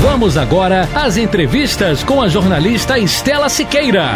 [0.00, 4.12] Vamos agora às entrevistas com a jornalista Estela Siqueira.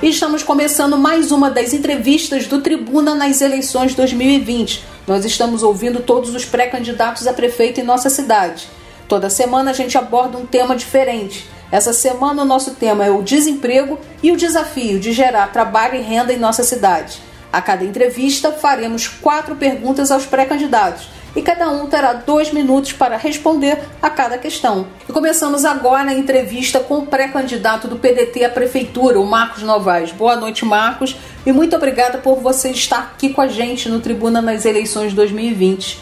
[0.00, 4.84] Estamos começando mais uma das entrevistas do Tribuna nas eleições 2020.
[5.08, 8.68] Nós estamos ouvindo todos os pré-candidatos a prefeito em nossa cidade.
[9.08, 11.44] Toda semana a gente aborda um tema diferente.
[11.72, 16.00] Essa semana o nosso tema é o desemprego e o desafio de gerar trabalho e
[16.00, 17.18] renda em nossa cidade.
[17.52, 23.16] A cada entrevista faremos quatro perguntas aos pré-candidatos e cada um terá dois minutos para
[23.16, 24.86] responder a cada questão.
[25.08, 30.12] E começamos agora a entrevista com o pré-candidato do PDT à Prefeitura, o Marcos Novaes.
[30.12, 31.16] Boa noite, Marcos,
[31.46, 36.00] e muito obrigada por você estar aqui com a gente no Tribuna nas eleições 2020.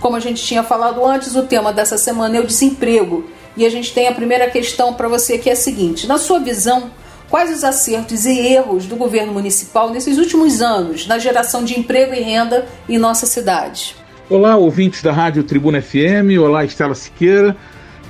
[0.00, 3.28] Como a gente tinha falado antes, o tema dessa semana é o desemprego.
[3.56, 6.38] E a gente tem a primeira questão para você que é a seguinte: na sua
[6.38, 6.90] visão,
[7.28, 12.14] quais os acertos e erros do governo municipal nesses últimos anos na geração de emprego
[12.14, 13.99] e renda em nossa cidade?
[14.30, 16.38] Olá, ouvintes da Rádio Tribuna FM.
[16.40, 17.56] Olá, Estela Siqueira.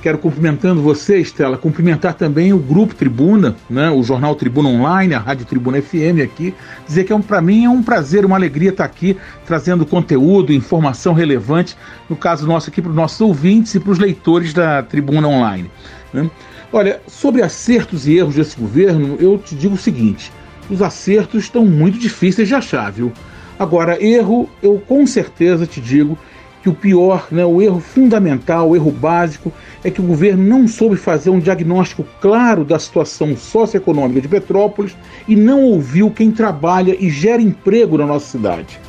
[0.03, 5.19] Quero cumprimentando você, Estela, cumprimentar também o Grupo Tribuna, né, o Jornal Tribuna Online, a
[5.19, 6.53] Rádio Tribuna FM aqui.
[6.85, 10.53] Dizer que é um, para mim é um prazer, uma alegria estar aqui trazendo conteúdo,
[10.53, 11.75] informação relevante,
[12.07, 15.71] no caso nosso aqui para os nossos ouvintes e para os leitores da Tribuna Online.
[16.13, 16.29] Né?
[16.71, 20.31] Olha, sobre acertos e erros desse governo, eu te digo o seguinte:
[20.69, 23.11] os acertos estão muito difíceis de achar, viu?
[23.61, 26.17] Agora, erro, eu com certeza te digo
[26.63, 30.67] que o pior, né, o erro fundamental, o erro básico, é que o governo não
[30.67, 36.97] soube fazer um diagnóstico claro da situação socioeconômica de Petrópolis e não ouviu quem trabalha
[36.99, 38.79] e gera emprego na nossa cidade.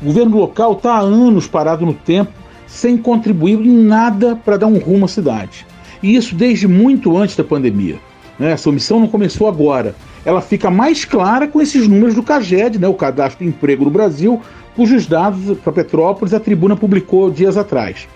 [0.00, 2.30] O governo local está há anos parado no tempo,
[2.68, 5.66] sem contribuir em nada para dar um rumo à cidade.
[6.00, 7.98] E isso desde muito antes da pandemia.
[8.38, 8.52] Né?
[8.52, 9.92] Essa omissão não começou agora
[10.24, 13.90] ela fica mais clara com esses números do CAGED, né, o Cadastro de Emprego do
[13.90, 14.40] Brasil,
[14.76, 18.08] cujos dados para Petrópolis a tribuna publicou dias atrás.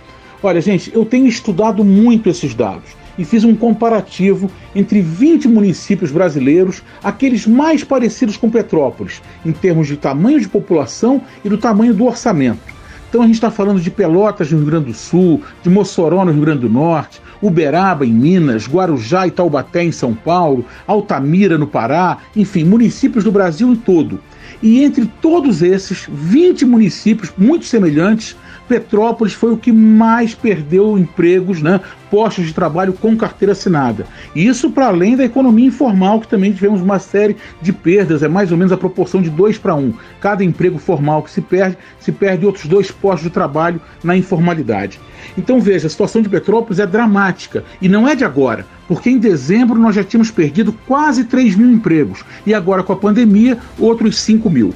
[0.42, 6.10] Olha, gente, eu tenho estudado muito esses dados e fiz um comparativo entre 20 municípios
[6.10, 11.94] brasileiros, aqueles mais parecidos com Petrópolis, em termos de tamanho de população e do tamanho
[11.94, 12.74] do orçamento.
[13.08, 16.32] Então a gente está falando de Pelotas no Rio Grande do Sul, de Mossoró no
[16.32, 21.66] Rio Grande do Norte, Uberaba, em Minas, Guarujá e Taubaté, em São Paulo, Altamira, no
[21.66, 24.20] Pará, enfim, municípios do Brasil todo.
[24.62, 28.36] E entre todos esses, 20 municípios muito semelhantes
[28.68, 31.80] Petrópolis foi o que mais perdeu empregos, né,
[32.10, 34.06] postos de trabalho com carteira assinada.
[34.34, 38.28] E isso para além da economia informal, que também tivemos uma série de perdas, é
[38.28, 39.92] mais ou menos a proporção de dois para um.
[40.20, 45.00] Cada emprego formal que se perde, se perde outros dois postos de trabalho na informalidade.
[45.36, 49.18] Então veja, a situação de Petrópolis é dramática e não é de agora, porque em
[49.18, 54.18] dezembro nós já tínhamos perdido quase 3 mil empregos e agora com a pandemia outros
[54.20, 54.72] 5 mil.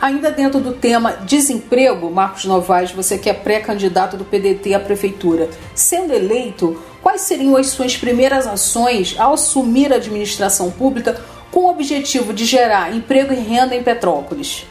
[0.00, 5.50] Ainda dentro do tema desemprego, Marcos Novaes, você que é pré-candidato do PDT à prefeitura,
[5.74, 11.70] sendo eleito, quais seriam as suas primeiras ações ao assumir a administração pública com o
[11.70, 14.66] objetivo de gerar emprego e renda em Petrópolis?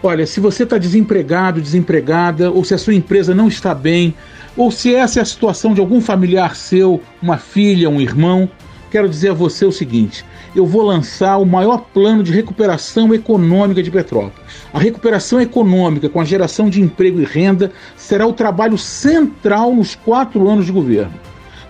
[0.00, 4.14] Olha, se você está desempregado, desempregada, ou se a sua empresa não está bem,
[4.56, 8.48] ou se essa é a situação de algum familiar seu, uma filha, um irmão,
[8.92, 10.22] quero dizer a você o seguinte:
[10.54, 14.34] eu vou lançar o maior plano de recuperação econômica de Petrópolis.
[14.72, 19.94] A recuperação econômica com a geração de emprego e renda será o trabalho central nos
[19.94, 21.14] quatro anos de governo.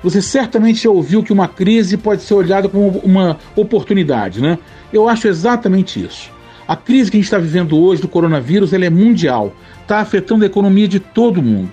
[0.03, 4.59] Você certamente já ouviu que uma crise pode ser olhada como uma oportunidade, né?
[4.93, 6.29] Eu acho exatamente isso.
[6.67, 10.43] A crise que a gente está vivendo hoje do coronavírus ela é mundial, está afetando
[10.43, 11.71] a economia de todo mundo.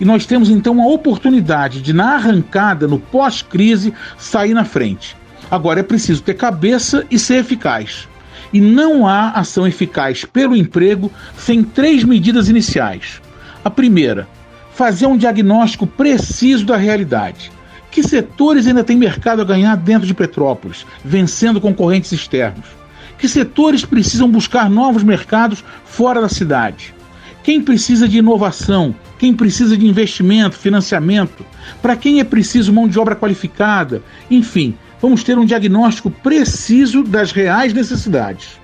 [0.00, 5.14] E nós temos então a oportunidade de, na arrancada, no pós-crise, sair na frente.
[5.50, 8.08] Agora é preciso ter cabeça e ser eficaz.
[8.52, 13.20] E não há ação eficaz pelo emprego sem três medidas iniciais.
[13.62, 14.26] A primeira,
[14.72, 17.52] fazer um diagnóstico preciso da realidade.
[17.90, 22.64] Que setores ainda têm mercado a ganhar dentro de Petrópolis, vencendo concorrentes externos?
[23.18, 26.94] Que setores precisam buscar novos mercados fora da cidade?
[27.42, 28.94] Quem precisa de inovação?
[29.18, 31.44] Quem precisa de investimento, financiamento?
[31.80, 34.02] Para quem é preciso mão de obra qualificada?
[34.30, 38.60] Enfim, vamos ter um diagnóstico preciso das reais necessidades.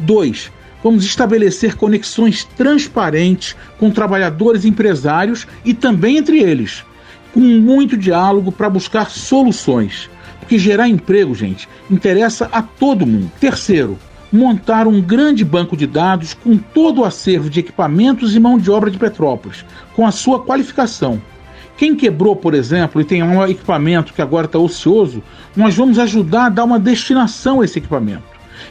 [0.00, 0.50] 2.
[0.82, 6.84] Vamos estabelecer conexões transparentes com trabalhadores e empresários e também entre eles.
[7.32, 10.08] com muito diálogo para buscar soluções.
[10.40, 13.30] Porque gerar emprego, gente, interessa a todo mundo.
[13.38, 13.98] Terceiro,
[14.32, 18.70] montar um grande banco de dados com todo o acervo de equipamentos e mão de
[18.70, 19.64] obra de Petrópolis,
[19.94, 21.20] com a sua qualificação.
[21.76, 25.22] Quem quebrou, por exemplo, e tem um equipamento que agora está ocioso,
[25.54, 28.24] nós vamos ajudar a dar uma destinação a esse equipamento.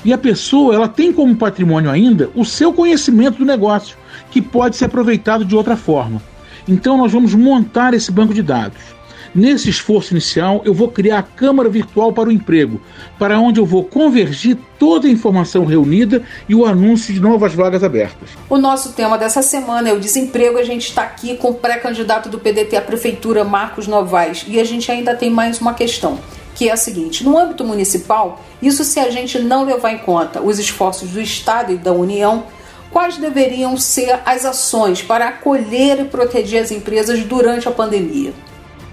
[0.03, 3.95] E a pessoa, ela tem como patrimônio ainda o seu conhecimento do negócio,
[4.31, 6.21] que pode ser aproveitado de outra forma.
[6.67, 8.94] Então nós vamos montar esse banco de dados.
[9.35, 12.79] Nesse esforço inicial, eu vou criar a Câmara Virtual para o Emprego,
[13.19, 17.83] para onde eu vou convergir toda a informação reunida e o anúncio de novas vagas
[17.83, 18.29] abertas.
[18.49, 20.57] O nosso tema dessa semana é o desemprego.
[20.57, 24.45] A gente está aqui com o pré-candidato do PDT à Prefeitura, Marcos Novaes.
[24.47, 26.17] E a gente ainda tem mais uma questão
[26.55, 30.41] que é a seguinte: no âmbito municipal, isso se a gente não levar em conta
[30.41, 32.45] os esforços do Estado e da União,
[32.89, 38.33] quais deveriam ser as ações para acolher e proteger as empresas durante a pandemia?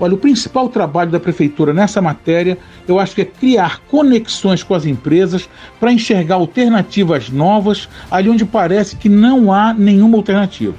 [0.02, 2.58] Olha, o principal trabalho da prefeitura nessa matéria,
[2.88, 8.44] eu acho que é criar conexões com as empresas para enxergar alternativas novas ali onde
[8.44, 10.74] parece que não há nenhuma alternativa.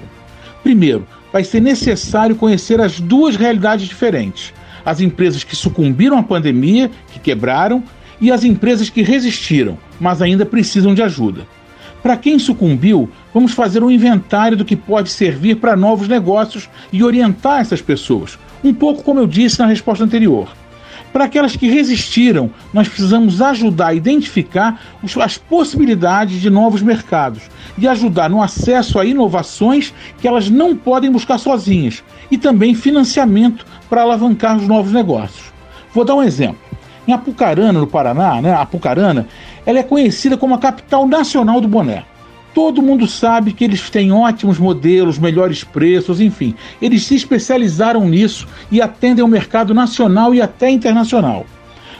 [0.62, 4.54] Primeiro, vai ser necessário conhecer as duas realidades diferentes:
[4.86, 7.81] as empresas que sucumbiram à pandemia, que quebraram,
[8.20, 11.48] e as empresas que resistiram, mas ainda precisam de ajuda.
[12.02, 17.03] Para quem sucumbiu, vamos fazer um inventário do que pode servir para novos negócios e
[17.03, 20.50] orientar essas pessoas, um pouco como eu disse na resposta anterior.
[21.12, 24.81] Para aquelas que resistiram, nós precisamos ajudar a identificar
[25.21, 27.44] as possibilidades de novos mercados
[27.77, 33.63] e ajudar no acesso a inovações que elas não podem buscar sozinhas e também financiamento
[33.88, 35.53] para alavancar os novos negócios.
[35.94, 36.57] Vou dar um exemplo.
[37.07, 39.27] Em Apucarana, no Paraná, né, Apucarana,
[39.68, 42.06] ela é conhecida como a capital nacional do boné.
[42.53, 46.53] Todo mundo sabe que eles têm ótimos modelos, melhores preços, enfim.
[46.79, 51.45] Eles se especializaram nisso e atendem ao mercado nacional e até internacional.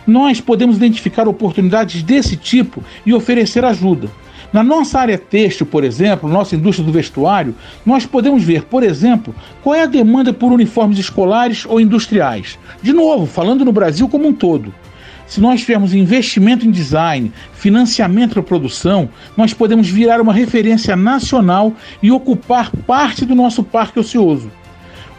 [0.06, 4.10] Nós podemos identificar oportunidades desse tipo e oferecer ajuda.
[4.52, 9.34] Na nossa área têxtil, por exemplo, nossa indústria do vestuário, nós podemos ver, por exemplo,
[9.64, 12.60] qual é a demanda por uniformes escolares ou industriais.
[12.80, 14.72] De novo, falando no Brasil como um todo.
[15.34, 21.74] Se nós tivermos investimento em design, financiamento para produção, nós podemos virar uma referência nacional
[22.04, 24.52] e ocupar parte do nosso parque ocioso.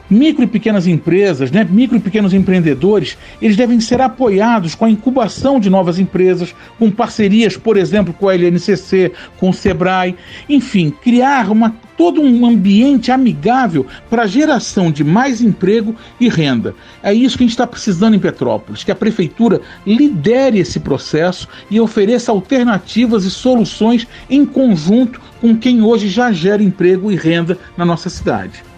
[0.08, 4.90] Micro e pequenas empresas, né, micro e pequenos empreendedores, eles devem ser apoiados com a
[4.90, 10.14] incubação de novas empresas, com parcerias, por exemplo, com a LNCC, com o Sebrae,
[10.48, 16.74] enfim, criar uma, todo um ambiente amigável para a geração de mais emprego e renda.
[17.02, 21.48] É isso que a gente está precisando em Petrópolis, que a prefeitura lidere esse processo
[21.70, 27.58] e ofereça alternativas e soluções em conjunto com quem hoje já gera emprego e renda
[27.76, 28.73] na nossa cidade.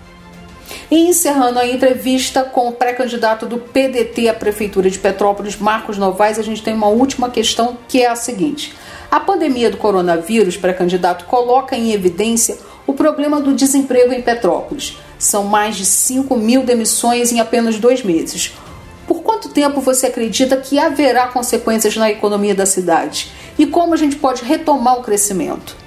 [0.88, 6.38] E encerrando a entrevista com o pré-candidato do PDT à Prefeitura de Petrópolis, Marcos Novaes,
[6.38, 8.72] a gente tem uma última questão que é a seguinte.
[9.10, 12.56] A pandemia do coronavírus, pré-candidato, coloca em evidência
[12.86, 14.96] o problema do desemprego em Petrópolis.
[15.18, 18.52] São mais de 5 mil demissões em apenas dois meses.
[19.08, 23.32] Por quanto tempo você acredita que haverá consequências na economia da cidade?
[23.58, 25.85] E como a gente pode retomar o crescimento?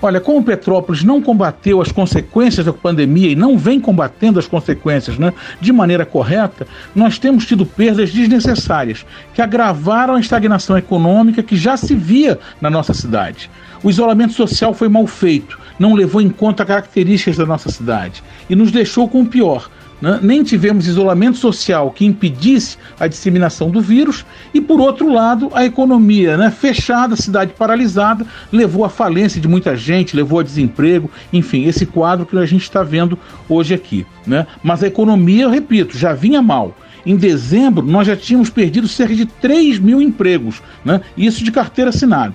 [0.00, 5.18] Olha, como Petrópolis não combateu as consequências da pandemia e não vem combatendo as consequências
[5.18, 11.56] né, de maneira correta, nós temos tido perdas desnecessárias que agravaram a estagnação econômica que
[11.56, 13.50] já se via na nossa cidade.
[13.82, 18.56] O isolamento social foi mal feito, não levou em conta características da nossa cidade e
[18.56, 20.18] nos deixou com o pior, né?
[20.22, 25.64] nem tivemos isolamento social que impedisse a disseminação do vírus, e por outro lado, a
[25.64, 26.50] economia né?
[26.50, 32.26] fechada, cidade paralisada, levou à falência de muita gente, levou a desemprego, enfim, esse quadro
[32.26, 34.06] que a gente está vendo hoje aqui.
[34.26, 34.46] Né?
[34.62, 36.76] Mas a economia, eu repito, já vinha mal.
[37.04, 41.00] Em dezembro, nós já tínhamos perdido cerca de 3 mil empregos, né?
[41.16, 42.34] isso de carteira assinada.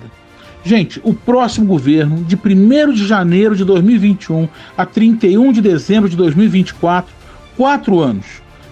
[0.64, 6.16] Gente, o próximo governo, de 1 de janeiro de 2021 a 31 de dezembro de
[6.16, 7.12] 2024,
[7.62, 8.26] quatro anos,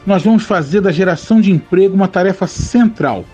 [0.04, 3.25] nós vamos fazer da geração de emprego uma tarefa central